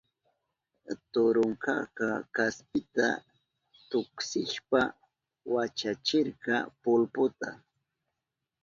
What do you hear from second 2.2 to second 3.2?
kaspita